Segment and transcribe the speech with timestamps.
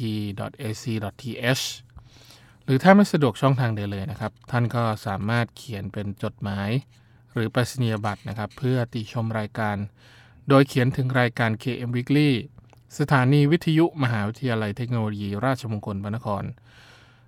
[0.61, 0.83] ac
[1.19, 1.63] th
[2.63, 6.69] หรือถ้าไม่สะดวกช่องทางเดียวเลยนะครับ ท่านก็สามารถเขียนเป็นจดหมาย
[7.33, 9.77] หรือไปรษณียบัตรนะครับ เพื่อติชมรายการ
[10.49, 12.29] โดยเขียนถึงรายการ KM Weekly
[12.99, 16.43] สถานีวิทยุมหาวิทยาลัยเทคโนโลยี ราชมงคลพระนคร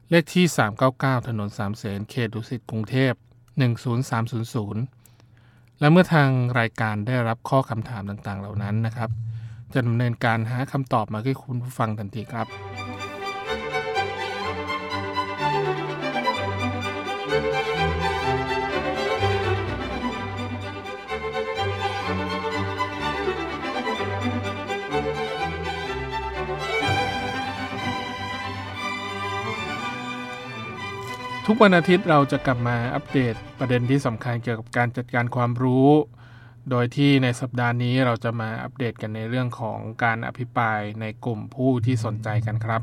[0.09, 0.45] เลขที่
[0.87, 3.13] 399 ถนนสามเสนเขตดุสิตกรุงเทพ
[4.07, 9.09] 10300 และเมื่อทางรายการได้รับข้อคำถามต่างๆ เหล่านั้นนะครับ
[9.73, 12.47] จะดำเนินการหาคำตอบมาให้คุณผู้ฟังทันทีครับ
[31.51, 35.89] ทุกวันอาทิตย์เราจะกลับมาอัปเดตประเด็นที่สำคัญเกี่ยวกับการจัดการความรู้
[36.69, 42.81] โดยที่ในสัปดาห์นี้เราจะมาอัปเดตกันในเรื่องของการอภิปรายในกลุ่มผู้ที่สนใจกันครับ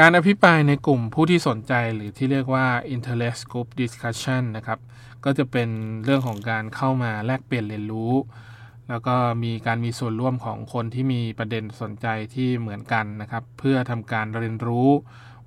[0.00, 4.78] การอภิปรายในกลุ่มผู้ที่สนใจหรือที่เรียกว่า interest group discussion นะครับ
[5.24, 5.68] ก็จะเป็น
[6.04, 8.12] เรื่องของการเข้ามาแลกเปลี่ยนเรียนรู้
[8.88, 14.90] แล้วก็มีการมีส่วนร่วมของคนที่มีประเด็นสนใจที่เหมือนกันนะครับ เพื่อทำการเรียนรู้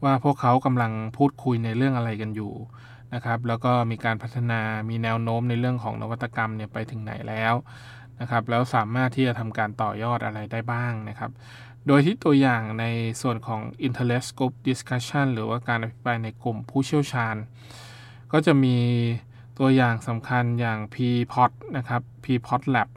[0.04, 2.54] ว่าพวกเขากำลังพูดคุยในเรื่องอะไรกันอยู่
[3.14, 7.54] นะครับ แล้วก็มีการพัฒนามีแนวโน้มในเรื่องของนวัตกรรมเนี่ยไปถึงไหนแล้ว
[8.22, 11.32] นะครับ แล้วสามารถที่จะทำการต่อยอดอะไรได้บ้างนะครับ
[11.88, 12.86] โดยที่ตัวอย่างใน
[13.22, 17.36] ส่วนของ interest group discussion หรือว่าการอภิปรายในกลุ่มผู้เชี่ยวชาญ
[18.32, 18.78] ก็จะมี
[19.60, 22.90] ตัวอย่างสำคัญอย่าง PPOT นะครับ PPOT Lab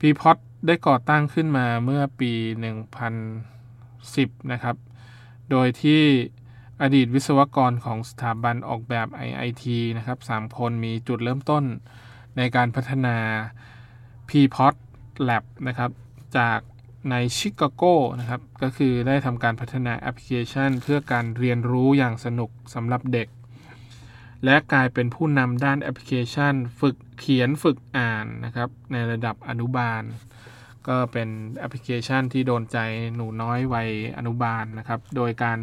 [0.00, 2.32] PPOT ได้ก่อตั้งขึ้นมาเมื่อปี
[3.66, 4.76] 1010 นะครับ
[5.50, 6.02] โดยที่
[6.82, 9.64] อดีตวิศวกรของสถาบันออกแบบ IIT
[9.96, 11.64] นะครับ3คนมีจุดเริ่มต้น
[12.36, 13.16] ในการพัฒนา
[14.28, 14.74] Peapod
[15.28, 15.90] Labs นะครับ
[16.38, 16.58] จาก
[17.10, 17.82] ในชิคาโก
[18.20, 23.28] นะครับ ก็คือได้ทำการพัฒนาแอปพลิเคชัน เพื่อการเรียนรู้อย่างสนุกสำหรับเด็ก
[24.44, 30.02] และกลายเป็นผู้นำด้านแอปพลิเคชัน ฝึกเขียนฝึกอ่านนะครับ ในระดับอนุบาล
[30.88, 32.78] ก็เป็นแอปพลิเคชันที่โดนใจ
[33.16, 35.58] หนูน้อยวัยอนุบาลนะครับ โดยการ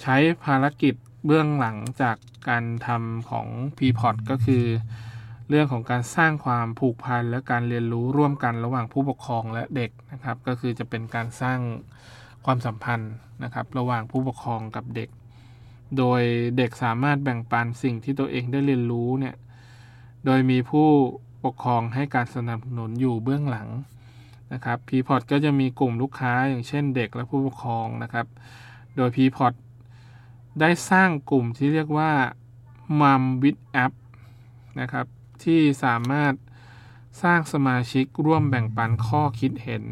[0.00, 0.94] ใช้ภารกิจ
[1.26, 2.16] เบื้องหลังจาก
[2.48, 3.46] การทำของ
[3.78, 4.64] PPOT ก็คือ
[5.48, 11.58] เรื่องของการสร้างความผูกพันและการเรียนรู้ร่วมกันระหว่างผู้ปกครองและเด็กนะครับ ก็คือจะเป็นการสร้าง
[12.44, 13.12] ความสัมพันธ์
[13.44, 15.08] นะครับ ระหว่างผู้ปกครองกับเด็ก
[15.98, 16.22] โดย
[16.56, 19.34] เด็กสามารถแบ่งปันสิ่งที่ตัวเองได้เรียนรู้เนี่ย
[20.24, 20.86] โดยมีผู้
[21.44, 23.68] ปกครองให้การสนับสนุนอยู่เบื้องหลัง
[24.52, 28.26] นะครับ PPOT ก็จะมีกลุ่มลูกค้าอย่างเช่นเด็กและผู้ปกครองนะครับ
[28.96, 29.54] โดย PPOT
[30.60, 32.10] ได้สร้างกลุ่มที่เรียกว่า
[33.00, 33.92] Mom with App
[34.80, 35.06] นะครับ
[35.44, 36.34] ที่สามารถ
[37.22, 39.84] สร้างสมาชิกร่วมแบ่งปันข้อคิดเห็น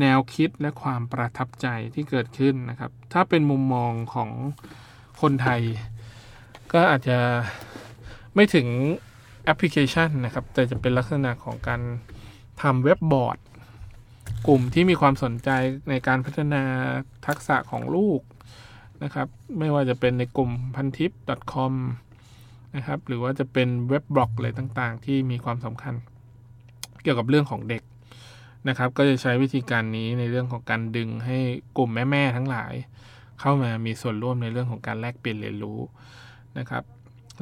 [0.00, 4.30] แนวคิดและความประทับใจที่เกิดขึ้นนะครับ ถ้าเป็นมุมมองของ
[5.20, 5.60] คนไทย
[6.72, 7.18] ก็อาจจะ
[8.34, 8.66] ไม่ถึง
[9.44, 11.80] แอปพลิเคชันนะครับ แต่จะเป็นลักษณะของการ
[12.62, 13.38] ทำเว็บบอร์ด
[14.46, 15.50] กลุ่มที่มีความสนใจ
[15.90, 16.62] ในการพัฒนา
[17.26, 18.20] ทักษะของลูก
[19.02, 21.10] นะครับ ไม่ว่าจะเป็นในกลุ่มพันทิป
[21.52, 21.72] .com
[22.76, 25.94] นะครับ หรือว่าจะเป็นเว็บบล็อกอะไรต่างๆ ที่มีความสำคัญ
[27.02, 27.82] เกี่ยวกับเรื่องของเด็ก
[28.68, 31.38] นะครับ ก็จะใช้วิธีการนี้ในเรื่องของการดึงให้
[31.76, 32.72] กลุ่มแม่ๆทั้งหลาย
[33.40, 35.78] เข้ามามีส่วนร่วมในเรื่องของการแลกเปลี่ยนเรียนรู้
[36.58, 36.84] นะครับ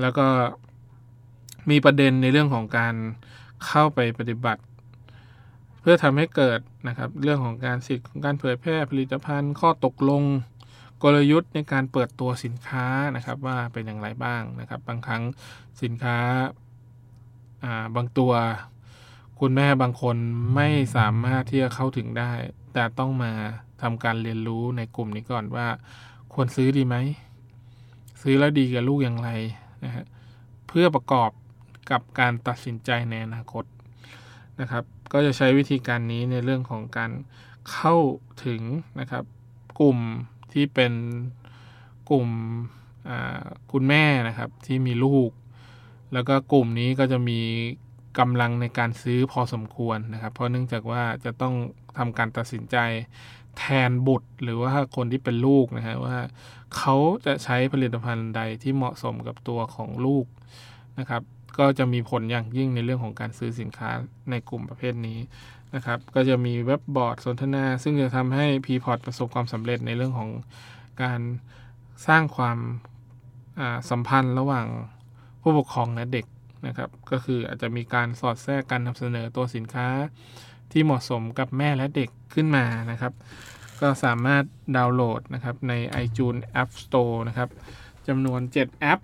[0.00, 0.26] แล้วก็
[1.70, 2.94] มีประเด็นในเรื่องของการ
[3.66, 4.62] เข้าไปปฏิบัติ
[5.82, 10.22] เพื่อทำให้เกิดนะครับเรื่องของการสิทธิ์ของการเผยแพร่ผลิตภัณฑ์ ข้อตกลง
[11.02, 12.86] กลยุทธ์ในการเปิดตัวสินค้า
[13.16, 15.22] นะครับว่าเป็นอย่างไรบ้างนะครับ บางครั้ง
[15.82, 16.18] สินค้า
[17.96, 18.32] บางตัว
[19.40, 20.16] คุณแม่บางคน
[20.54, 22.32] ไม่สามารถที่จะเข้าถึงได้
[22.72, 23.32] แต่ต้องมา
[23.82, 25.66] ทำการเรียนรู้ในกลุ่มนี้ก่อนว่า
[26.34, 26.96] ควรซื้อดีไหม
[28.22, 29.30] ซื้อแล้วดีกับลูกอย่างไร
[29.84, 30.04] นะฮะ
[30.68, 31.30] เพื่อประกอบ
[31.90, 33.64] กับการตัดสินใจในอนาคต
[34.60, 37.10] นะครับ ก็จะใช้วิธีการนี้ในเรื่องของการ
[37.72, 37.96] เข้า
[38.46, 38.62] ถึง
[39.00, 39.24] นะครับ
[39.80, 39.98] กลุ่ม
[40.52, 40.92] ที่เป็น
[42.10, 42.28] กลุ่ม
[43.72, 45.30] คุณแม่นะครับที่มีลูก
[46.12, 47.40] แล้วก็กลุ่มนี้ก็จะมี
[48.18, 51.54] กำลังในการซื้อพอสมควรนะครับ เพราะเนื่องจากว่าจะต้อง
[51.98, 52.76] ทำการตัดสินใจ
[53.58, 56.16] แทนบุตรหรือว่าคนที่เป็นลูกนะฮะว่า
[56.76, 56.96] เขา
[57.26, 60.26] จะใช้ผลิตภัณฑ์ใดที่เหมาะสมกับตัวของลูก
[60.98, 61.22] นะครับ
[61.58, 63.90] ก็จะมีผลอย่างยิ่งในเรื่องของการซื้อสินค้า
[64.30, 65.18] ในกลุ่มประเภทนี้
[65.74, 70.30] นะครับ ก็จะมีเว็บบอร์ดสนทนา ซึ่งจะทำให้ p p o t ประสบความสำเร็จในเรื่องของ
[71.02, 71.20] การ
[72.06, 72.58] สร้างความ
[73.90, 74.66] สัมพันธ์ระหว่าง
[75.42, 76.26] ผู้ปกครองและเด็ก
[76.66, 79.88] นะครับ ก็คืออาจจะมีการสอดแทรกการนำเสนอตัวสินค้า
[80.72, 83.12] ที่เหมาะสมกับแม่และเด็กขึ้นมานะครับ
[83.80, 84.44] ก็สามารถ
[84.76, 85.72] ดาวน์โหลดนะครับใน
[86.04, 87.48] iTunes App Store นะครับ
[88.08, 89.00] จำนวน 7 แอป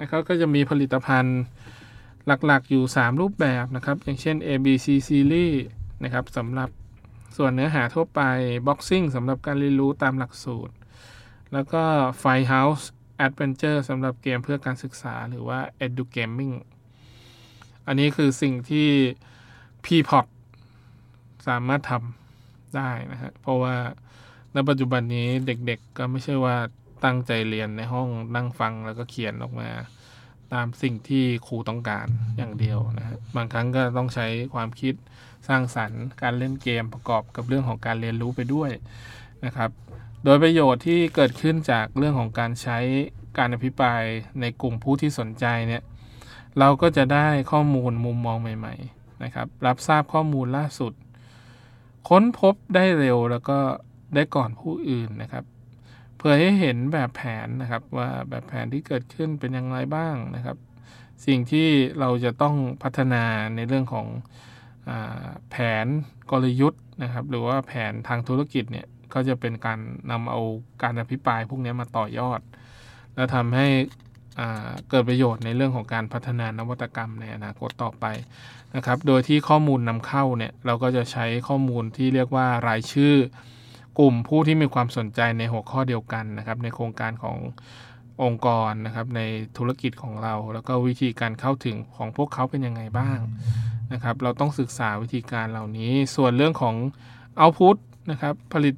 [0.00, 1.40] นะครับก็จะมีผลิตภัณฑ์
[2.46, 5.54] หลักๆอยู่ 3 รูปแบบนะครับ อย่างเช่น ABC Series
[6.04, 6.68] นะครับสำหรับ
[7.36, 8.20] ส่วนเนื้อหาทั่วไป
[8.66, 10.74] Boxing สำหรับการเรียนรู้ตามหลักสูตร
[11.52, 11.82] แล้วก็
[12.22, 12.84] Firehouse
[13.26, 16.54] Adventure สำหรับเกมเพื่อการศึกษาหรือว่า Edu Gaming
[17.86, 18.88] อันนี้คือสิ่งที่
[19.84, 20.26] P-POP
[21.48, 23.74] สามารถทำได้นะฮะเพราะว่า
[24.54, 26.56] ในปัจจุบันนี้เด็กๆก็ไม่ใช่ว่า
[27.04, 29.68] ตั้งใจเรียนในห้องนั่งฟังแล้วก็เขียนออกมา
[30.54, 32.06] ตามสิ่งที่ครูต้องการ
[32.36, 34.94] อย่างเดียวนะฮะบางครั้งก็ต้องใช้ความคิด
[35.48, 38.70] สร้างสรรค์การเล่นเกมประกอบกับเรื่องของการเรียนรู้ไปด้วย
[39.44, 39.70] นะครับ
[40.24, 42.78] โดยประโยชน์ที่เกิดขึ้นจากเรื่องของการใช้
[43.38, 44.02] การอภิปราย
[44.40, 45.82] ในกลุ่มผู้ที่สนใจเนี่ย
[46.58, 50.92] เราก็จะได้ข้อมูลมุมมองใหม่ๆนะครับ รับทราบข้อมูลล่าสุด
[52.08, 53.58] ค้นพบได้เร็วแล้วก็
[54.14, 55.44] ได้ก่อนผู้อื่นนะครับ
[56.20, 60.56] เพื่อให้เห็นแบบแผนนะครับว่าแบบแผนที่เกิดขึ้นเป็นอย่างไรบ้างนะครับ
[61.26, 61.68] สิ่งที่
[62.00, 63.24] เราจะต้องพัฒนา
[63.56, 64.06] ในเรื่องของ
[64.88, 64.90] อ
[65.50, 65.86] แผน
[66.30, 69.78] กลยุทธ์นะครับ หรือว่าแผนทางธุรกิจเนี่ยก็จะเป็นการ
[70.10, 70.40] นำเอา
[70.82, 72.40] การอภิปรายพวกนี้มาต่อยอด
[73.14, 73.68] แล้วทำให้
[74.88, 78.04] เกิดประโยชน์ในเรื่องของการพัฒนานวัตกรรมในอนาคตต่อไป
[78.76, 83.14] นะครับ โดยที่ข้อมูลนำเข้าเนี่ยเราก็จะใช้ข้อมูลที่เรียกว่ารายชื่อ
[84.00, 87.36] กลุ่มผู้ที่มีความสนใจในหัวข้อเดียวกันนะครับ ในโครงการของ
[88.22, 89.20] องค์กรนะครับ ใน
[89.58, 93.18] ธุรกิจของเรา แล้วก็วิธีการเข้าถึงของพวกเขาเป็นยังไงบ้าง
[93.92, 96.74] นะครับ เราต้องศึกษาวิธีการเหล่านี้ ส่วนเรื่องของ
[97.38, 97.76] เอาพุต
[98.10, 98.74] นะครับผลิต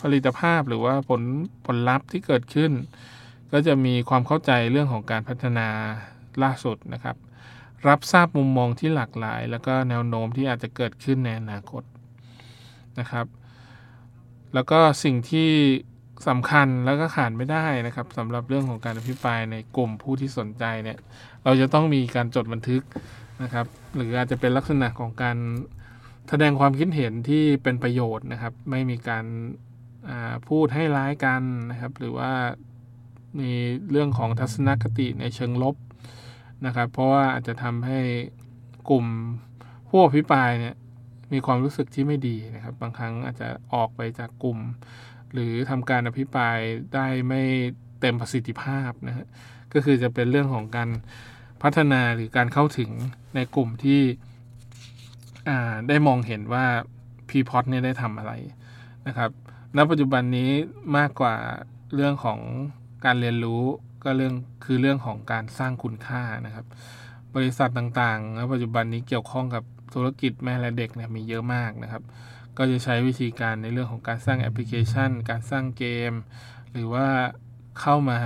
[0.00, 1.22] ผลิตภาพหรือว่าผล
[1.66, 2.72] ผลลัพธ์ที่เกิดขึ้น
[3.52, 5.68] ก็จะมีความเข้าใจเรื่องของการพัฒนา
[6.42, 7.16] ล่าสุดนะครับ
[7.88, 11.82] รับทราบมุมมองที่หลากหลาย แล้วก็แนวโน้มที่อาจจะเกิดขึ้นในอนาคต
[13.00, 13.26] นะครับ
[14.54, 15.50] แล้วก็สิ่งที่
[16.28, 20.98] สำคัญแล้วก็ขาดไม่ได้นะครับสำหรับเรื่องของการอภิปรายในกลุ่มผู้ที่สนใจเนี่ย
[21.44, 22.82] เราจะต้องมีการจดบันทึก
[23.42, 25.36] นะครับ หรืออาจจะเป็นลักษณะของการ
[26.28, 29.24] แสดงความคิดเห็นที่เป็นประโยชน์นะครับ ไม่มีการ
[30.48, 32.32] พูดให้ร้ายกันนะครับ หรือว่า
[33.40, 33.52] มี
[33.90, 35.76] เรื่องของทัศนคติในเชิงลบ
[36.66, 38.00] นะครับ เพราะว่าอาจจะทำให้
[38.90, 39.06] กลุ่ม
[39.88, 40.74] ผู้อภิปรายเนี่ย
[41.32, 44.58] มีความรู้สึกที่ไม่ดีนะครับ บางครั้งอาจจะออกไปจากกลุ่ม
[45.32, 46.58] หรือทำการอภิปราย
[46.94, 47.42] ได้ไม่
[48.00, 49.26] เต็มประสิทธิภาพนะฮะ
[49.72, 50.90] ก็คือจะเป็นเรื่องของการ
[51.62, 52.90] พัฒนาหรือการเข้าถึง
[53.34, 54.00] ในกลุ่มที่
[55.88, 56.66] ได้มองเห็นว่า
[57.28, 58.32] พีพอตเนี่ยได้ทำอะไร
[59.06, 59.30] นะครับ
[59.76, 60.50] ณปัจจุบันนี้
[60.96, 61.34] มากกว่า
[61.94, 62.40] เรื่องของ
[63.04, 63.62] การเรียนรู้
[64.04, 66.66] ก็เรื่องคือเรื่องของการสร้างคุณค่านะครับ
[67.34, 69.64] บริษัทต่างๆแล้วปัจจุบันนี้เกี่ยวข้องกับ
[69.94, 72.02] ธุรกิจแม่และเด็กเนี่ยมีเยอะมากนะครับ
[72.56, 76.12] ก็จะใช้วิธีการในเรื่องของการสร้างแอปพลิเคชัน การสร้างเกม
[76.72, 77.06] หรือว่า
[77.80, 78.16] เข้ามา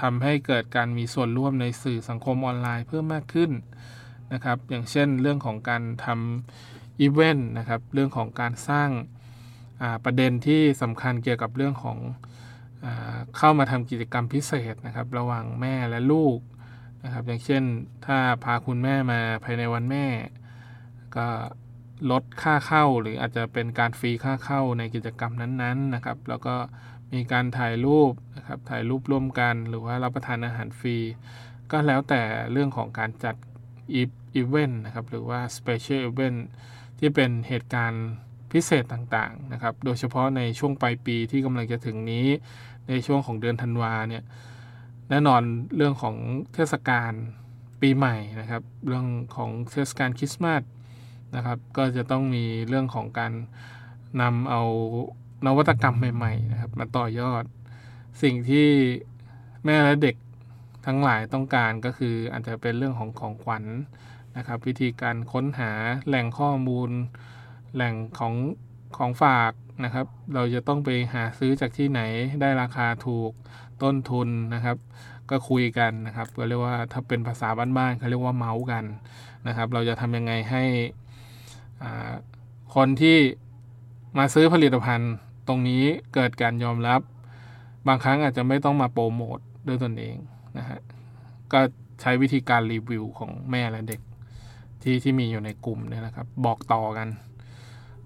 [0.00, 3.50] ทำให้เกิดการมีส่วนร่วมในสื่อสังคมออนไลน์เพิ่มมากขึ้น
[4.32, 8.90] นะครับ อย่างเช่นเรื่องของการทำอีเวนต์นะครับ เรื่องของการสร้าง
[10.04, 11.98] ประเด็นที่สำคัญเกี่ยวกับเรื่องของ
[12.84, 12.86] อ
[13.36, 16.38] เข้ามาทำกิจกรรมพิเศษนะครับ ระหว่างแม่และลูก
[17.04, 17.62] นะครับ อย่างเช่น
[18.06, 20.06] ถ้าพาคุณแม่มาภายในวันแม่
[21.16, 21.28] ก็
[22.10, 26.54] ลดค่าเข้าหรืออาจจะเป็นการฟรีค่าเข้าในกิจกรรมนั้นๆนะครับ แล้วก็
[27.12, 30.96] มีการถ่ายรูปนะครับถ่ายรูปร่วมกัน หรือว่ารับประทานอาหารฟรี
[31.70, 33.34] ก็แล้วแต่เรื่องของการจัด
[33.94, 36.46] อีเวนต์นะครับหรือว่า special event
[36.98, 38.06] ที่เป็นเหตุการณ์
[38.52, 42.26] พิเศษต่างๆนะครับ โดยเฉพาะในช่วงปลายปีที่กำลังจะถึงนี้
[42.88, 44.22] ในช่วงของเดือนธันวาเนี่ย
[45.10, 45.42] แน่นอน
[45.76, 46.16] เรื่องของ
[46.54, 47.12] เทศกาล
[47.80, 49.06] ปีใหม่นะครับ เรื่อง
[49.36, 50.62] ของเทศกาลคริสต์มาส
[51.34, 53.32] นะครับ ก็จะต้องมีเรื่องของการ
[54.22, 54.62] นำเอา
[55.46, 57.44] นวัตกรรมใหม่ๆนะครับ มาต่อยอด
[58.22, 58.68] สิ่งที่
[59.64, 60.16] แม่และเด็ก
[60.86, 63.64] ทั้งหลายต้องการก็คืออาจจะเป็นเรื่องของของขวัญ
[64.36, 65.70] นะครับ วิธีการค้นหา
[66.06, 66.90] แหล่งข้อมูล
[67.74, 68.34] แหล่งของ
[68.96, 69.52] ของฝาก
[69.84, 72.00] นะครับ เราจะต้องไปหาซื้อจากที่ไหน
[72.40, 73.30] ได้ราคาถูก
[73.82, 74.76] ต้นทุนนะครับ
[75.30, 78.84] ก็คุยกันนะครับก็เรียกว่าถ้าเป็นภาษาบ้านๆเขาเรียกว่าเมาส์กัน
[79.48, 80.62] นะครับ เราจะทำยังไงให้
[82.74, 83.16] คนที่
[84.18, 85.14] มาซื้อผลิตภัณฑ์
[85.48, 85.82] ตรงนี้
[86.14, 87.00] เกิดการยอมรับ
[87.88, 90.16] บางครั้งอาจจะไม่ต้องมาโปรโมทด้วยตนเอง
[90.58, 90.80] นะฮะ
[91.52, 91.60] ก็
[92.00, 94.00] ใช้วิธีการรีวิวของแม่และเด็ก
[94.82, 97.08] ที่ที่มีอยู่ในกลุ่มเนี่ยนะครับ บอกต่อกัน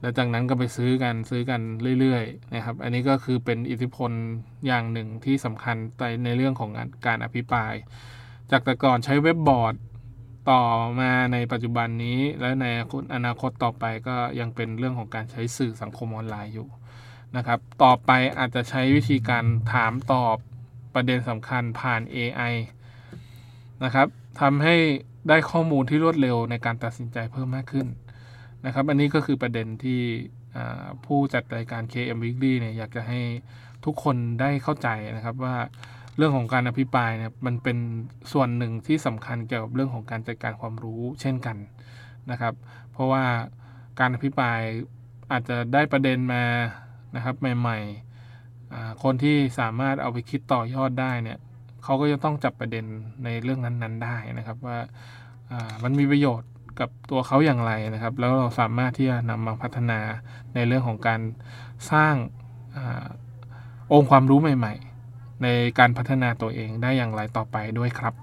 [0.01, 1.61] แล้วจากนั้นก็ไปซื้อกันซื้อกัน
[2.01, 4.11] เรื่อยๆนะครับ อันนี้ก็คือเป็นอิทธิพล
[4.67, 6.71] อย่างหนึ่งที่สำคัญในในเรื่องของ
[7.07, 7.75] การอภิปราย
[8.51, 9.75] จากแต่ก่อนใช้เว็บบอร์ด
[10.51, 10.65] ต่อ
[11.01, 12.67] มาในปัจจุบันนี้และใน
[13.15, 16.69] อนาคตต่อไปก็ยังเป็นเรื่องของการใช้สื่อสังคมออนไลน์อยู่
[17.37, 20.37] นะครับ ต่อไปอาจจะใช้วิธีการถามตอบ
[20.95, 22.55] ประเด็นสำคัญผ่าน AI
[23.85, 24.07] นะครับ
[24.41, 24.77] ทำให้
[25.29, 27.87] ได้ข้อมูลที่รวดเร็วในการตัดสินใจเพิ่มมากขึ้น
[28.67, 30.01] นะครับ อันนี้ก็คือประเด็นที่
[31.05, 33.21] ผู้จัดรายการ KM Weekly เนี่ยอยากจะให้
[33.85, 35.57] ทุกคนได้เข้าใจนะครับว่า
[36.17, 37.79] เรื่องของการอภิปรายเนี่ยมันเป็น
[38.33, 41.57] ส่วนหนึ่งที่สำคัญเกี่ยวกับเรื่องของการจัดการความรู้เช่นกัน
[42.31, 42.55] นะครับ
[42.93, 43.25] เพราะว่า
[44.01, 44.61] การอภิปราย
[45.33, 46.45] อาจจะได้ประเด็นมา
[47.17, 51.39] นะครับใหม่ๆ คนที่สามารถเอาไปคิดต่อยอดได้เนี่ย
[51.85, 52.85] เขาก็จะต้องจับประเด็น
[53.25, 54.79] ในเรื่องนั้นๆ ได้นะครับว่า
[55.83, 56.51] มันมีประโยชน์
[56.81, 60.01] กับตัวเขาอย่างไรนะครับ แล้วเราสามารถที่จะนำมาพัฒนา
[60.55, 61.21] ในเรื่องของการ
[61.93, 62.15] สร้าง
[62.77, 62.79] อ
[63.93, 64.90] องค์ความรู้ใหม่ ๆ
[65.43, 65.47] ใน
[65.79, 68.15] การพัฒนาตัวเองได้อย่างไรต่อไปด้วยครับ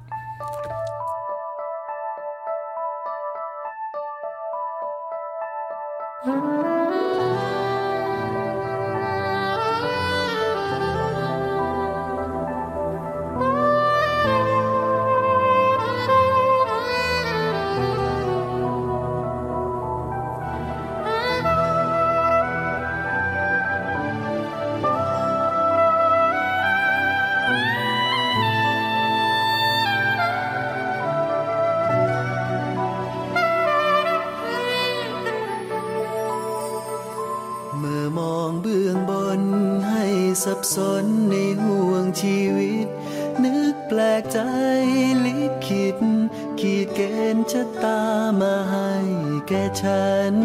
[50.34, 50.36] น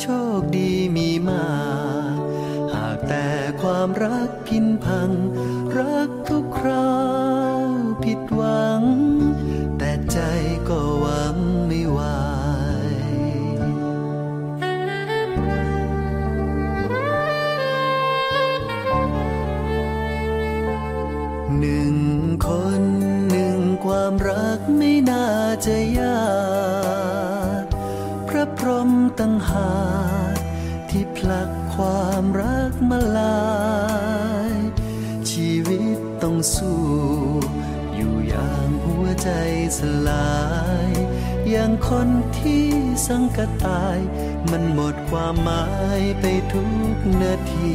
[0.00, 0.06] โช
[0.38, 1.46] คดีมีมา
[2.74, 3.26] หากแต่
[3.62, 5.10] ความรักพินพัง
[5.78, 6.96] รักทุกครา
[7.66, 7.68] ว
[8.04, 8.82] ผิดหวัง
[9.78, 10.18] แต่ใจ
[10.68, 12.20] ก็หวังไม่วา
[12.90, 12.94] ย
[21.60, 21.96] หนึ่ง
[22.46, 22.48] ค
[22.80, 22.82] น
[23.30, 25.26] หนึ่งความรักไม่น่า
[25.66, 26.20] จะยา
[26.54, 26.55] ก
[30.90, 33.46] ที่ผลักความรักมาลา
[34.52, 34.54] ย
[35.30, 36.84] ชีวิตต้องสู้
[37.94, 39.30] อยู่อย่างหัวใจ
[39.78, 40.36] สลา
[40.88, 40.90] ย
[41.50, 42.08] อย่างคน
[42.38, 42.66] ที่
[43.06, 43.98] สังกตาย
[44.50, 45.66] มันหมดความหมา
[46.00, 46.70] ยไปทุก
[47.20, 47.74] นาที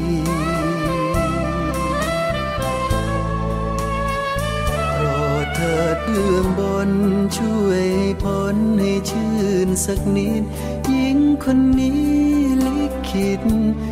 [5.56, 6.92] เถิดเบื้องบน
[7.38, 7.88] ช่วย
[8.24, 9.36] พ้นให้ชื่
[9.68, 10.44] นสักนิด
[11.46, 12.06] คนนี้
[12.66, 13.44] ลิขิต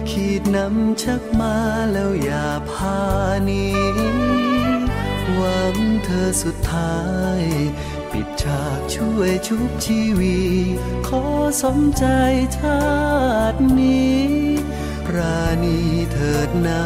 [0.10, 1.56] ขีดนำชักมา
[1.92, 3.00] แล้วอย่าพา
[3.50, 3.68] นี
[5.34, 6.98] หวังเธอสุดท้า
[7.40, 7.42] ย
[8.12, 10.40] ปิดฉากช่วยชุบชีวี
[11.08, 11.24] ขอ
[11.64, 12.06] สมใจ
[12.58, 12.84] ชา
[13.54, 14.24] ตินี้
[15.16, 15.80] ราณี
[16.12, 16.82] เถิดนา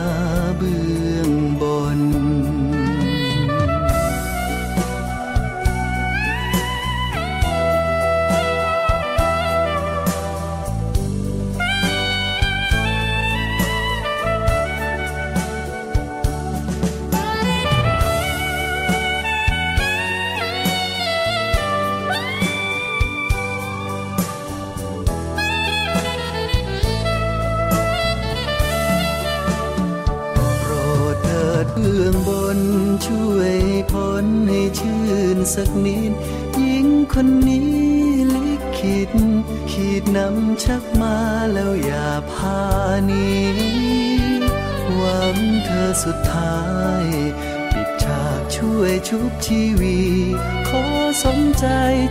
[0.57, 1.02] เบื้อ
[31.73, 32.59] เบื้องบน
[33.07, 33.55] ช่วย
[33.91, 36.11] พนให้ชื่นสักนิด
[36.57, 37.71] หญิงคนนี้
[38.33, 39.11] ลิขิต
[39.71, 41.17] ขีดนำชักมา
[41.53, 42.61] แล้วอย่าพา
[43.09, 43.33] นี
[44.95, 46.61] หวังเธอสุดท้า
[47.03, 47.05] ย
[47.71, 49.99] ปิดฉากช่วยชุบชีวี
[50.67, 50.83] ขอ
[51.23, 51.65] สมใจ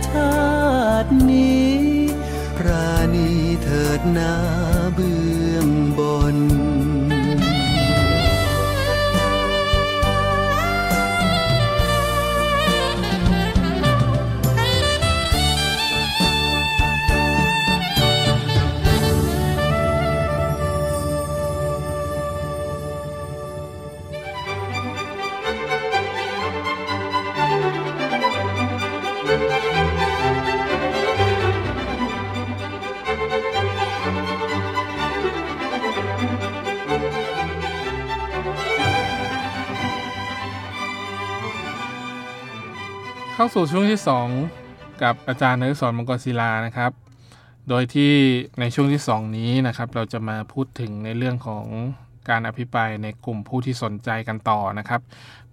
[0.09, 0.35] ชา
[1.03, 1.73] ตินี้
[2.65, 3.29] ราณี
[3.63, 4.33] เถิดนา
[4.93, 5.21] เบื้
[5.53, 5.67] อง
[5.99, 6.01] บ
[6.35, 6.37] น
[43.43, 44.01] เข้าสู่ช่วงที่
[44.49, 46.91] 2 กับอาจารย์นฤศรมังกรศิลานะครับ
[47.69, 48.13] โดยที่
[48.59, 51.65] ในช่วงที่ 2 นี้นะครับ เราจะมาพูดถึงในเรื่องของ
[52.29, 55.01] การอภิปรายในกลุ่มผู้ที่สนใจกันต่อนะครับ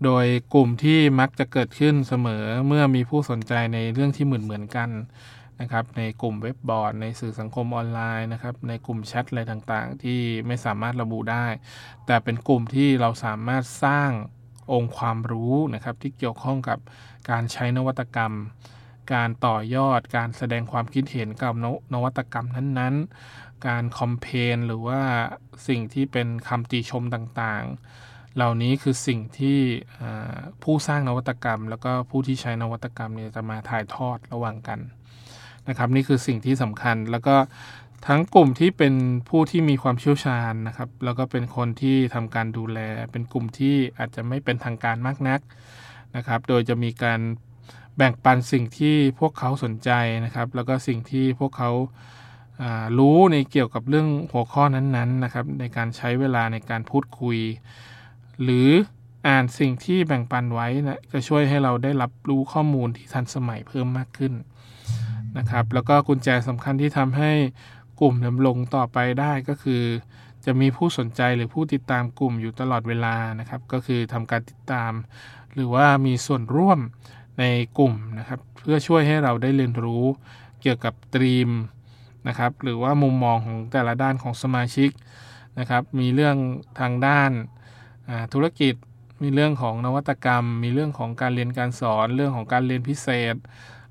[0.04, 4.90] โดยกลุ่มที่มักจะเกิดขึ้นเสมอเมื่อมีผู้สนใจในเรื่องที่เหมือนเหมือนกัน
[5.61, 11.46] นะครับ ในกลุ่มเว็บบอร์ด ในสื่อสังคมออนไลน์นะครับ ในกลุ่มแชทอะไรต่างๆ ที่ไม่สามารถระบุได้
[12.07, 14.11] แต่เป็นกลุ่มที่เราสามารถสร้าง
[14.72, 16.79] องค์ความรู้นะครับที่เกี่ยวข้องกับ
[17.30, 18.35] การใช้นวัตกรรม
[19.14, 21.54] การต่อยอด การแสดงความคิดเห็นกับ
[21.94, 25.00] นวัตกรรมนั้นๆ การคอมเพนหรือว่า
[25.68, 29.59] สิ่งที่เป็นคำติชมต่างๆ เหล่านี้คือสิ่งที่
[30.62, 34.80] ผู้สร้างนวัตกรรม แล้วก็ผู้ที่ใช้นวัตกรรมเนี่ยจะมาถ่ายทอดระหว่างกัน
[35.68, 37.37] นะครับนี่คือสิ่งที่สำคัญแล้วก็
[38.06, 38.94] ทั้งกลุ่มที่เป็น
[39.28, 42.78] ผู้ที่มีความเชี่ยวชาญนะครับ แล้วก็เป็นคนที่ทำการดูแล
[43.12, 45.40] เป็นกลุ่มที่อาจจะไม่เป็นทางการมากนัก
[46.16, 47.20] นะครับ โดยจะมีการ
[47.96, 49.90] แบ่งปันสิ่งที่พวกเขาสนใจ
[50.25, 51.70] นะครับ แล้วก็สิ่งที่พวกเขา
[52.99, 57.38] รู้ในเกี่ยวกับเรื่องหัวข้อนั้นๆนะครับ ในการใช้เวลาในการพูดคุย
[58.42, 58.68] หรือ
[59.29, 64.35] อ่านสิ่งที่แบ่งปันไว้นะจะช่วยให้เราได้รับรู้ข้อมูลที่ทันสมัยเพิ่มมากขึ้น
[65.38, 67.33] นะครับ แล้วก็กุญแจสำคัญที่ทำให้
[68.01, 69.83] กลุ่มดำรงต่อไปได้ก็คือ
[70.44, 74.92] จะมีผู้สนใจหรือผู้ติดตามกลุ่มอยู่ตลอดเวลานะครับ ก็คือทำการติดตาม
[75.54, 76.78] หรือว่ามีส่วนร่วม
[77.38, 77.44] ใน
[77.78, 80.04] กลุ่มนะครับ เพื่อช่วยให้เราได้เรียนรู้
[80.60, 81.50] เกี่ยวกับตรีม
[82.28, 84.90] นะครับหรือว่ามุมมองของแต่ละด้านของสมาชิก
[85.58, 86.36] นะครับ มีเรื่อง
[86.80, 87.30] ทางด้าน
[88.32, 88.74] ธุรกิจ
[89.22, 93.34] มีเรื่องของนวัตกรรม มีเรื่องของการเรียนการสอน เรื่องของการเรียนพิเศษ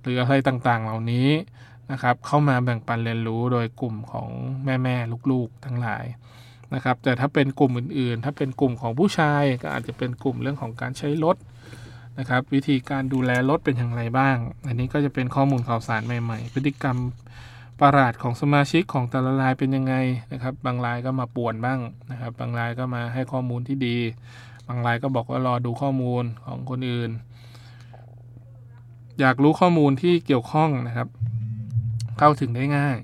[0.01, 1.29] หรืออะไรต่างๆ เหล่านี้
[1.91, 4.29] นะครับ เข้ามาแบ่งปันเรียนรู้โดยกลุ่มของ
[4.65, 4.95] แม่แม่
[5.31, 6.05] ลูกๆ ทั้งหลาย
[6.75, 11.36] นะครับ แต่ถ้าเป็นกลุ่มอื่นๆ ถ้าเป็นกลุ่มของผู้ชายก็อาจจะเป็นกลุ่มเรื่องของการใช้รถ
[12.19, 14.36] นะครับ วิธีการดูแลรถเป็นอย่างไรบ้าง
[14.67, 16.97] อันนี้ก็จะเป็นข้อมูลข่าวสารใหม่ๆ พฤติกรรม
[17.82, 19.95] ประหลาดของสมาชิกของแต่ละรายเป็นยังไง
[20.34, 21.79] นะครับ บางรายก็มาป่วนบ้าง
[22.12, 23.97] นะครับ บางรายก็มาให้ข้อมูลที่ดี
[24.67, 27.12] บางรายก็บอกว่ารอดูข้อมูลของคนอื่น
[29.19, 31.08] อยากรู้ข้อมูลที่เกี่ยวข้องนะครับ
[32.19, 32.97] เข้าถึงได้ง่าย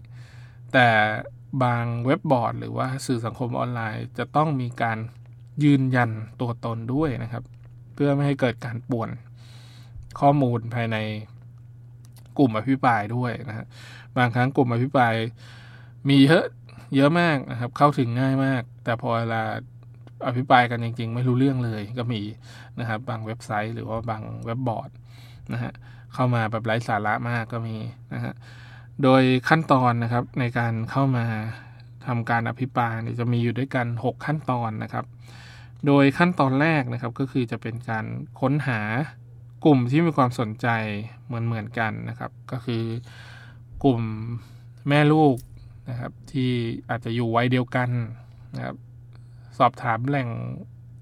[0.73, 0.88] แต่
[1.63, 4.97] บางเว็บบอร์ด หรือว่าสื่อสังคมออนไลน์ จะต้องมีการ
[5.63, 6.09] ยืนยัน
[6.41, 7.43] ตัวตนด้วยนะครับ
[7.93, 9.09] เพื่อไม่ให้เกิดการป่วน
[10.19, 10.97] ข้อมูลภายใน
[12.37, 13.65] กลุ่มอภิปรายด้วยนะฮะ
[14.17, 15.13] บางครั้งกลุ่มอภิปราย
[16.09, 16.45] มีเยอะ
[16.95, 19.41] เยอะมากนะครับ เข้าถึงง่ายมาก แต่พอเวลา
[20.27, 22.21] อภิปรายกันจริง ๆ ไม่รู้เรื่องเลยก็มี
[22.79, 24.89] นะครับ บางเว็บไซต์หรือว่าบางเว็บบอร์ด
[25.53, 25.73] นะฮะ
[26.13, 27.77] เข้ามาแบบไร้สาระมากก็มี
[28.13, 28.33] นะฮะ
[29.03, 31.25] โดยขั้นตอนนะครับในการเข้ามา
[32.05, 35.05] ทำการอภิปรายจะมีอยู่ด้วยกัน 6 ขั้นตอนนะครับ
[35.88, 38.05] โดยขั้นตอนแรกนะครับก็คือจะเป็นการ
[38.41, 38.79] ค้นหา
[39.65, 40.67] กลุ่มที่มีความสนใจ
[41.25, 42.84] เหมือนเหมือนกันนะครับ ก็คือ
[43.84, 44.01] กลุ่ม
[44.88, 45.38] แม่ลูก
[45.89, 46.51] นะครับ ที่
[46.89, 47.89] อาจจะอยู่วัยเดียวกัน
[48.55, 48.77] นะครับ
[49.58, 50.29] สอบถามแหล่ง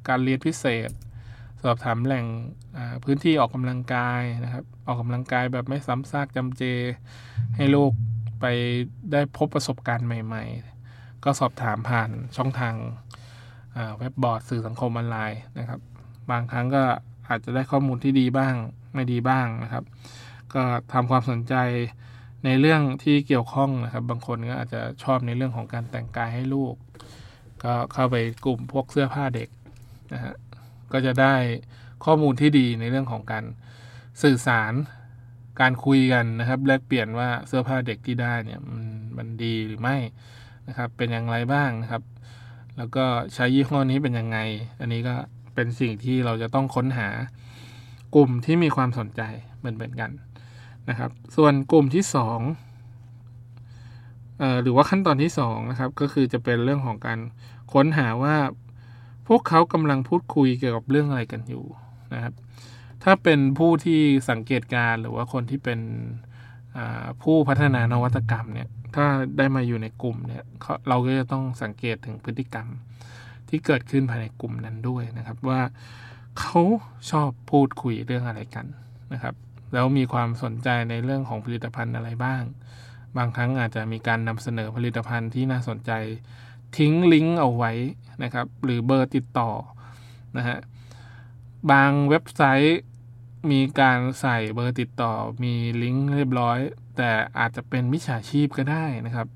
[0.08, 0.90] การเรียนพิเศษ
[1.64, 2.26] สอบถามแหล่ง
[3.04, 6.64] พื้นที่ออกกำลังกายนะครับ ออกกำลังกายแบบไม่ซ้ำซากจำเจ
[7.56, 7.92] ให้ลูก
[8.42, 8.46] ไป
[9.12, 10.44] ได้พบประสบการณ์ใหม่
[10.84, 12.76] ๆ ก็สอบถามผ่านช่องทาง
[13.98, 15.80] เว็บบอร์ดสื่อสังคมออนไลน์นะครับ
[16.32, 16.84] บางครั้งก็
[17.30, 18.54] อาจจะได้ข้อมูลที่ดีบ้าง
[18.94, 19.84] ไม่ดีบ้างนะครับ
[20.54, 21.56] ก็ทำความสนใจ
[22.46, 26.76] ในเรื่องที่เกี่ยวข้องนะครับ บางคนก็อาจจะชอบในเรื่องของการแต่งกายให้ลูก
[27.64, 29.50] ก็เข้าไปกลุ่มพวกเสื้อผ้าเด็ก
[30.14, 30.34] นะฮะ
[30.94, 31.36] ก็จะได้
[32.06, 33.46] ข้อมูลที่ดีในเรื่องของการ
[34.24, 34.74] สื่อสาร
[35.62, 38.86] การคุยกันนะครับ แลกเปลี่ยนว่าเสื้อผ้าเด็กที่ได้เนี่ยมัน
[39.18, 39.98] มันดีหรือไม่
[40.68, 42.04] นะครับ เป็นอย่างไรบ้างนะครับ
[42.78, 44.38] แล้วก็ใช้ยี่ห้อนี้เป็นยังไง
[44.80, 45.16] อันนี้ก็
[45.56, 47.10] เป็นสิ่งที่เราจะต้องค้นหา
[48.16, 49.22] กลุ่มที่มีความสนใจ
[49.60, 50.12] เหมือนเหมือนกัน
[50.90, 52.04] นะครับ ส่วนกลุ่มที่
[53.00, 57.20] 2เอ่อหรือว่าขั้นตอนที่2นะครับก็คือจะเป็นเรื่องของการ
[57.74, 58.36] ค้นหาว่า
[59.28, 61.64] พวกเขากำลังพูดคุยเกี่ยวกับเรื่องอะไรกันอยู่
[62.14, 62.34] นะครับ
[63.04, 65.80] ถ้าเป็นผู้ที่สังเกตการหรือว่าคนที่เป็น
[67.22, 69.06] ผู้พัฒนานวัตกรรมเนี่ย ถ้า
[69.38, 70.44] ได้มาอยู่ในกลุ่มเนี่ย
[70.88, 72.68] เราก็จะต้องสังเกตถึงพฤติกรรม
[73.50, 75.62] ที่เกิดขึ้นภายในกลุ่มนั้นด้วยนะครับ ว่า
[76.40, 76.62] เขา
[77.12, 78.66] ชอบพูดคุยเรื่องอะไรกัน
[79.14, 79.36] นะครับ
[79.74, 82.44] แล้วมีความสนใจในเรื่องของผลิตภัณฑ์อะไรบ้าง
[83.18, 85.92] บางครั้งอาจจะมีการนำเสนอผลิตภัณฑ์ที่น่าสนใจ
[86.78, 87.72] ทิ้งลิงก์เอาไว้
[88.24, 89.52] นะครับ หรือเบอร์ติดต่อ
[90.38, 90.58] นะฮะ
[91.72, 92.80] บางเว็บไซต์
[93.52, 96.60] มีการใส่เบอร์ติดต่อมีลิงก์เรียบร้อย
[96.98, 99.28] แต่อาจจะเป็นมิจฉาชีพก็ได้นะครับ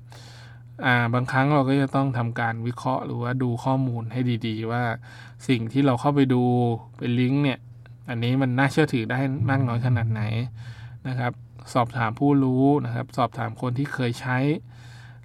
[0.84, 4.82] อ่าบางครั้งเราก็จะต้องทำการวิเคราะห์หรือว่าดูข้อมูลให้ดีๆ ว่า
[5.48, 6.42] สิ่งที่เราเข้าไปดู
[6.98, 7.58] เป็นลิงก์เนี่ย
[8.08, 9.18] อันนี้มันน่าเชื่อถือได้
[9.50, 10.22] มากน้อยขนาดไหน
[11.08, 11.32] นะครับ
[11.74, 14.38] สอบถามผู้รู้นะครับ สอบถามคนที่เคยใช้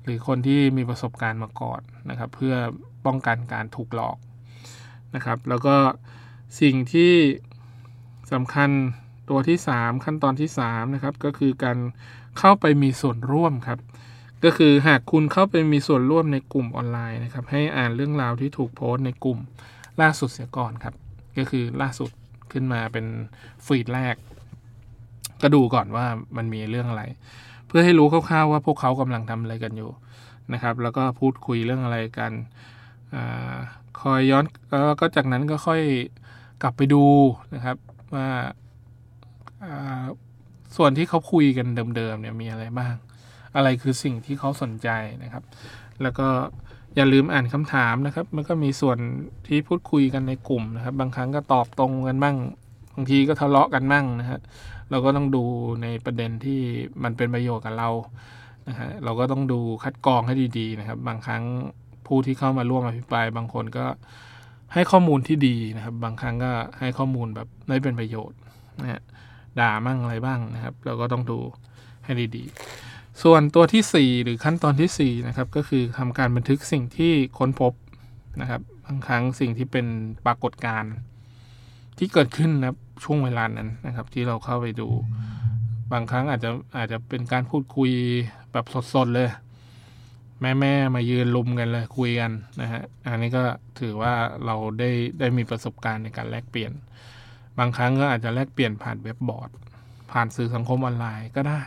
[0.03, 2.55] หรือคนที่มีประสบการณ์มาก่อน นะครับ เพื่อ
[3.05, 4.17] ป้องกันการถูกหลอก
[5.15, 5.75] นะครับ แล้วก็
[6.61, 7.13] สิ่งที่
[8.33, 8.69] สำคัญ
[9.29, 11.77] ตัวที่ 3 ขั้นตอนที่3นะครับก็คือการ
[12.39, 13.79] เข้าไปมีส่วนร่วมครับ
[14.43, 19.39] ก็คือหากคุณเข้าไปมีส่วนร่วมในกลุ่มออนไลน์นะครับ ให้อ่านเรื่องราวที่ถูกโพสต์ในกลุ่ม
[20.01, 20.95] ล่าสุดเสียก่อนครับ
[21.37, 22.09] ก็คือล่าสุด
[22.51, 23.05] ขึ้นมาเป็น
[23.65, 24.15] ฟีดแรก
[25.41, 26.05] ก็ดูก่อนว่า
[26.37, 27.03] มันมีเรื่องอะไร
[27.67, 29.89] เพื่อให้รู้คร่าวๆว่าพวกเขากำลังทำอะไรกันอยู่
[30.53, 32.31] นะครับ แล้วก็พูดคุยเรื่องอะไรกัน
[33.13, 33.15] อ
[34.01, 34.45] คอยย้อน
[34.87, 35.81] แล้วก็จากนั้นก็ค่อย
[36.61, 37.03] กลับไปดู
[37.55, 37.77] นะครับ
[38.15, 38.29] ว่า
[40.77, 42.93] ส่วนที่เขาคุยกันเดิมๆเนี่ยมีอะไรบ้าง
[43.55, 44.89] อะไรคือสิ่งที่เขาสนใจ
[45.23, 45.43] นะครับ
[46.01, 46.27] แล้วก็
[46.95, 48.97] อย่าลืมอ่านคำถามนะครับ มันก็มีส่วน
[49.47, 52.35] ที่พูดคุยกันในกลุ่มนะครับ บางครั้งก็ตอบตรงกันบ้าง
[52.95, 54.39] บางทีก็ทะเลาะกันบ้างนะฮะ
[54.89, 55.43] เราก็ต้องดู
[55.83, 56.59] ในประเด็นที่
[57.03, 57.89] มันเป็นประโยชน์กับเรา
[58.69, 61.43] นะฮะเราก็ต้องดูคัดกรองให้ดีๆนะครับ บางครั้ง
[62.07, 63.85] ผู้ที่เข้ามาร่วมอภิปรายบางคนก็
[64.73, 68.39] ให้ข้อมูลที่ดีนะครับ บางครั้งก็ให้ข้อมูลแบบไม่เป็นประโยชน์
[68.81, 69.01] นะฮะ
[69.59, 71.39] ด่ามั่งอะไรบ้างนะครับ เราก็ต้องดู
[72.03, 77.73] ให้ดีๆ ส่วนตัวที่ 4 หรือขั้นตอนที่ 4 นะครับ ก็คือทำการบันทึกสิ่งที่ค้นพบ
[78.41, 79.85] นะครับ บางครั้งสิ่งที่เป็น
[80.25, 80.93] ปรากฏการณ์
[81.97, 84.89] ที่เกิดขึ้นนะช่วงเวลานั้นนะครับ ที่เราเข้าไปดู
[85.93, 87.91] บางครั้งอาจจะอาจจะเป็นการพูดคุย
[88.51, 89.29] แบบสดๆเลย
[90.41, 93.43] แม่แม่มายืนลุมกันเลยคุยกันนะฮะอันนี้ก็
[93.79, 94.13] ถือว่า
[94.45, 96.71] เราได้ได้มีประสบการณ์ในการแลกเปลี่ยน
[97.59, 99.49] บางครั้งก็อาจจะแลกเปลี่ยนผ่านเว็บบอร์ด
[100.11, 101.61] ผ่านสื่อสังคมออนไลน์ก็ได้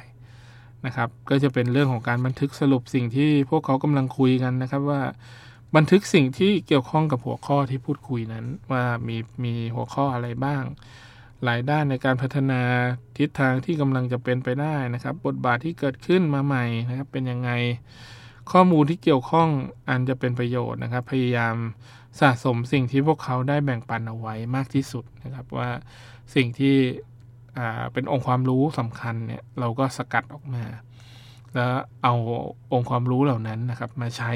[0.86, 5.02] นะครับ ก็จะเป็นเรื่องของการบันทึกสรุปสิ่งที่พวกเขากำลังคุยกันนะครับว่า
[5.76, 10.62] บันทึกสิ่งที่เกี่ยวข้องกับหัวข้อที่พูดคุยนั้น ว่ามีมีหัวข้ออะไรบ้าง
[11.44, 12.61] หลายด้านในการพัฒนา
[13.18, 17.51] ทิศทางที่กำลังจะเป็นไปได้นะครับ บทบาทที่เกิดขึ้นมาใหม่นะครับเป็นยังไง
[18.53, 19.49] ข้อมูลที่เกี่ยวข้อง
[19.88, 21.57] อันจะเป็นประโยชน์นะครับ พยายาม
[22.20, 25.70] สะสมสิ่งที่พวกเขาได้แบ่งปันเอาไว้มากที่สุดนะครับว่า
[26.35, 26.77] สิ่งที่
[27.92, 30.64] เป็นองค์ความรู้สำคัญเนี่ยเราก็สกัดออกมา
[31.55, 31.72] แล้ว
[32.03, 32.14] เอา
[32.72, 34.33] องค์ความรู้เหล่านั้นนะครับ มาใช้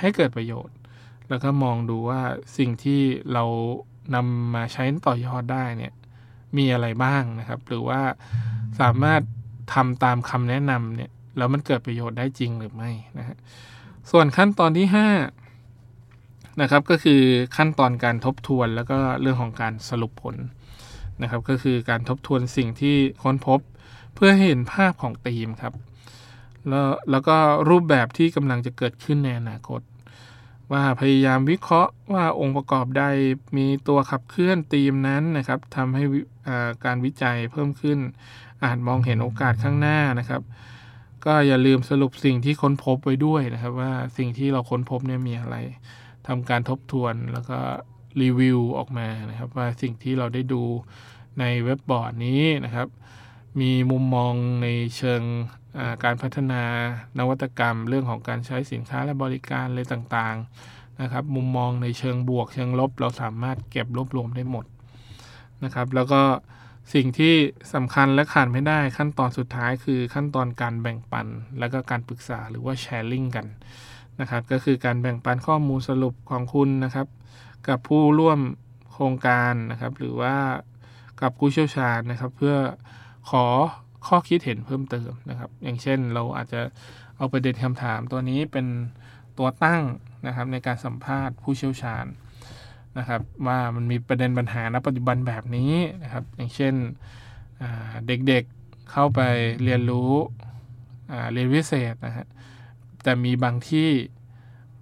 [0.00, 0.76] ให้เกิดประโยชน์
[1.28, 2.20] แล้วก็มองดูว่า
[2.58, 3.00] สิ่งที่
[3.32, 3.44] เรา
[4.14, 5.92] นำมาใช้ต่อยอดได้เนี่ย
[6.56, 8.00] มีอะไรบ้างนะครับ หรือว่า
[8.80, 9.22] สามารถ
[9.74, 13.36] ทำตามคำแนะนำเนี่ยแล้วมันเกิดประโยชน์ได้จริงหรือไม่นะฮะ
[14.10, 14.86] ส่วนขั้นตอนที่
[15.72, 17.22] 5นะครับก็คือ
[17.56, 20.36] ขั้นตอนการทบทวนแล้วก็เรื่องของการสรุปผล
[21.22, 23.60] นะครับ ก็คือการทบทวนสิ่งที่ค้นพบ
[24.14, 25.74] เพื่อให้เห็นภาพของธีมครับ
[26.68, 27.36] แล้วแล้วก็
[27.70, 29.80] รูปแบบที่กำลังจะเกิดขึ้นในอนาคต
[30.72, 33.04] ว่าพยายามวิเคราะห์ว่าองค์ประกอบใด
[33.56, 36.04] มีตัวขับเคลื่อนธีมนั้นนะครับทำให้
[36.84, 37.98] การวิจัยเพิ่มขึ้น
[38.64, 40.42] อาจมองเห็นโอกาสข้างหน้านะครับ
[41.24, 45.56] ก็อย่าลืมสรุปสิ่งที่ค้นพบไว้ด้วยนะครับ ว่าสิ่งที่เราค้นพบเนี่ยมีอะไร
[46.26, 47.58] ทำการทบทวนแล้วก็
[48.22, 50.62] รีวิวออกมานะครับ ว่าสิ่งที่เราได้ดู
[51.40, 52.88] ในเว็บบอร์ดนี้นะครับ
[53.60, 55.22] มีมุมมองในเชิง
[56.04, 56.62] การพัฒนา
[57.18, 64.64] นวัตกรรม เรื่องของการใช้สินค้าและบริการอะไรต่างๆนะครับ มุมมองในเชิงบวกเชิงลบ เราสามารถเก็บรวบรวมได้หมด
[65.64, 66.22] นะครับ แล้วก็
[66.94, 67.34] สิ่งที่
[67.74, 71.26] สำคัญและขาดไม่ได้ขั้นตอนสุดท้ายคือขั้นตอนการแบ่งปัน
[71.58, 73.46] แล้วก็การปรึกษาหรือว่าแชร์ลิงกัน
[74.20, 77.06] นะครับ ก็คือการแบ่งปันข้อมูลสรุปของคุณนะครับ
[77.68, 78.40] กับผู้ร่วม
[78.92, 80.34] โครงการนะครับ หรือว่า
[81.20, 82.56] กับผู้เชี่ยวชาญนะครับ เพื่อ
[83.30, 83.46] ขอ
[84.06, 86.60] ข้อคิดเห็นเพิ่มเติมนะครับ อย่างเช่นเราอาจจะ
[87.16, 88.66] เอาประเด็นคำถามตัวนี้เป็น
[89.38, 89.82] ตัวตั้ง
[90.26, 92.06] นะครับในการสัมภาษณ์ผู้เชี่ยวชาญ
[92.98, 96.74] นะครับว่ามันมีประเด็นปัญหาณปัจจุบันแบบนี้นะครับ อย่างเช่น
[98.06, 99.20] เด็กๆเข้าไป
[99.62, 100.12] เรียนรู้
[101.32, 102.26] เรียนวิเศษนะฮะ
[103.02, 103.88] แต่มีบางที่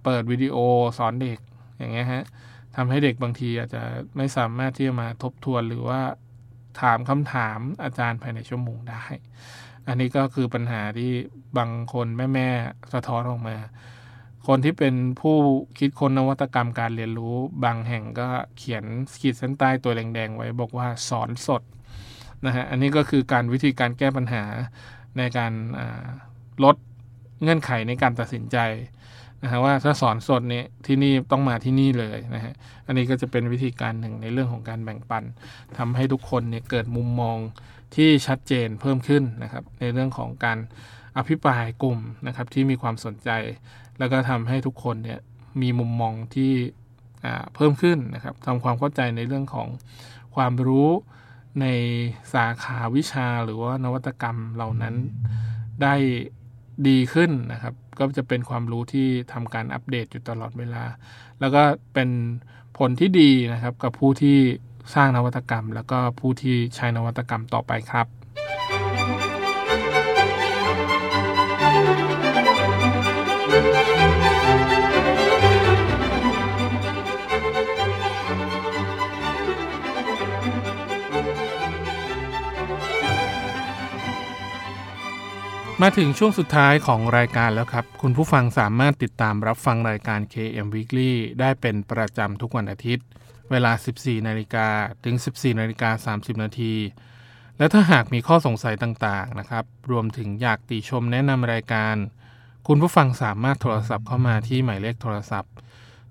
[0.03, 0.57] เปิดวิดีโอ
[0.97, 1.39] สอนเด็ก
[1.77, 2.23] อย่างเงี้ยฮะ
[2.75, 3.83] ทำให้เด็กบางทีอาจจะ
[4.17, 6.01] ไม่สามารถที่จะมาทบทวนหรือว่า
[6.81, 9.03] ถามคำถามอาจารย์ภายในชั่วโมงได้
[9.87, 11.11] อันนี้ก็คือปัญหาที่
[11.57, 13.57] บางคนแม่ๆสะท้อนออกมา
[14.47, 15.37] คนที่เป็นผู้
[15.79, 18.83] คิดค้นนวัตกรรมการเรียนรู้ บางแห่งก็เขียน
[19.21, 21.61] ขีดเส้นใต้ตัวแดงๆไว้บอกว่าสอนสด
[22.45, 24.43] นะฮะ อันนี้ก็คือการวิธีการแก้ปัญหา
[25.17, 25.53] ในการ
[26.63, 26.75] ลด
[27.41, 28.57] เงื่อนไขในการตัดสินใจ
[29.43, 32.53] นะฮะว่าถ้าสอนสดเนี่ยที่นี่ต้องมาที่นี่เลยนะฮะ
[32.87, 35.23] อันนี้ก็จะเป็นวิธีการหนึ่งในเรื่องของการแบ่งปัน
[35.77, 37.37] ทำให้ทุกคนเนี่ยเกิดมุมมอง
[37.95, 40.57] ที่ชัดเจนเพิ่มขึ้นนะครับ ในเรื่องของการ
[41.17, 43.29] อภิปรายกลุ่มนะครับที่มีความสนใจ
[43.99, 45.19] แล้วก็ทำให้ทุกคนเนี่ย
[45.61, 46.51] มีมุมมองที่
[47.55, 49.67] เพิ่มขึ้นนะครับทำความเข้าใจในเรื่องของ
[50.35, 50.89] ความรู้
[51.61, 51.65] ใน
[52.33, 54.95] สาขาวิชาหรือว่านวัตกรรมเหล่านั้น
[55.81, 55.95] ได้
[56.87, 60.83] ดีขึ้นนะครับ ก็จะเป็นความรู้ที่ทำการอัปเดตอยู่ตลอดเวลา
[61.39, 61.63] แล้วก็
[61.93, 62.09] เป็น
[62.77, 64.37] ผลที่ดีนะครับกับผู้ที่
[64.95, 68.07] สร้างนวัตกรรม แล้วก็ผู้ที่ใช้นวัตกรรมต่อไปครับ
[85.83, 93.05] มาถึงช่วงสุดท้ายของรายการแล้วครับ คุณผู้ฟังสามารถติดตามรับฟังรายการ KM Weekly ได้เป็นประจำทุกวันอาทิตย์
[93.51, 94.67] เวลา 14 นาฬิกา
[95.03, 96.73] ถึง 14 นาฬิกา 30 นาที
[97.57, 101.95] และถ้าหากมีข้อสงสัยต่างๆนะครับ รวมถึงอยากติชมแนะนำรายการ
[102.67, 105.51] คุณผู้ฟังสามารถโทรศัพท์เข้ามาที่หมายเลขโทรศัพท์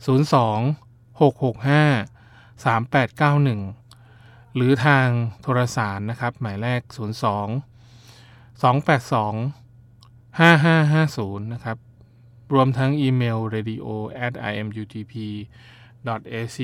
[0.07, 5.07] 02 665 3891 หรือทาง
[5.43, 7.76] โทรสารนะครับ หมายเลข02
[8.63, 9.53] 282
[10.41, 11.77] 5550 นะครับ
[12.53, 13.87] รวมทั้งอีเมล radio
[14.27, 15.15] at imutp
[16.39, 16.57] ac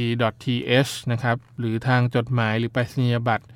[0.44, 3.46] th นะครับ หรือทางจดหมายหรือไปรษณียบัตร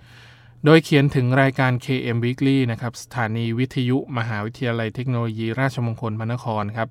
[0.65, 6.89] โดยเขียนถึงรายการ KM Weekly นะครับ สถานีวิทยุมหาวิทยาลัยเทคโนโลยีราชมงคลพระนครครับ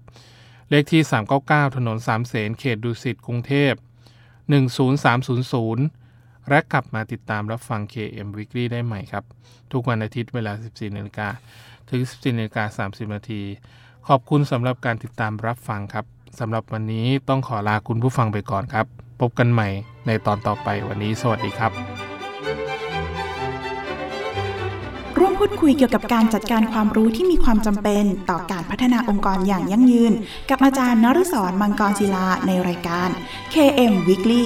[0.69, 1.01] เลขที่
[1.39, 3.73] 399 ถนนสามเสนเขตดุสิตกรุงเทพ
[4.53, 6.04] 10300
[6.49, 9.23] และกลับมาติดตามรับฟัง KM Weekly ได้ใหม่ครับ
[9.71, 11.27] ทุกวันอาทิตย์เวลา 14นาฬิกา
[11.89, 13.41] ถึง 14นาฬิกา30นาที
[14.07, 16.05] ขอบคุณสำหรับการติดตามรับฟังครับ
[16.39, 18.85] สำหรับวันนี้ต้องขอลาคุณผู้ฟังไปก่อนครับ
[19.21, 19.67] พบกันใหม่
[20.07, 21.71] ในตอนต่อไปวันนี้ สวัสดีครับ
[25.19, 30.13] ร่วมพูดคุยเกี่ยวกับการจัดการความรู้ที่มีความจำเป็นต่อการพัฒนาองค์กรอย่างยั่งยืน
[30.49, 33.09] กับอาจารย์นฤศรมังกรศิลาในรายการ
[33.53, 34.45] KM Weekly